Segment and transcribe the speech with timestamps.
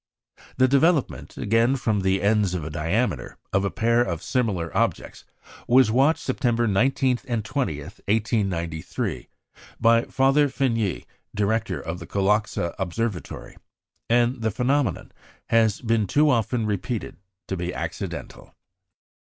[0.57, 5.25] The development, again from the ends of a diameter, of a pair of similar objects
[5.67, 9.29] was watched, September 19 and 20, 1893,
[9.79, 13.57] by Father Fényi, Director of the Kalocsa Observatory;
[14.09, 15.11] and the phenomenon
[15.49, 18.55] has been too often repeated to be accidental.